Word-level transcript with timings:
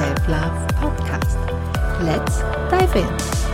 Self-Love 0.00 0.66
Podcast. 0.80 1.36
Let's 2.00 2.38
dive 2.70 2.96
in! 2.96 3.49